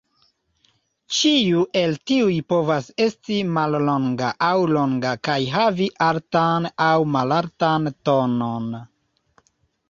Ĉiu 1.17 1.65
el 1.81 1.91
tiuj 2.11 2.37
povas 2.53 2.87
esti 3.05 3.37
mallonga 3.57 4.31
aŭ 4.47 4.55
longa 4.77 5.13
kaj 5.29 5.37
havi 5.57 5.89
altan 6.07 6.67
aŭ 6.87 6.91
malaltan 7.19 7.93
tonon. 8.11 8.69